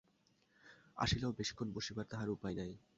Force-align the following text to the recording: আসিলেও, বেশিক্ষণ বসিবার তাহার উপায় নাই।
আসিলেও, 0.97 1.31
বেশিক্ষণ 1.31 1.67
বসিবার 1.73 2.05
তাহার 2.05 2.29
উপায় 2.29 2.55
নাই। 2.55 2.71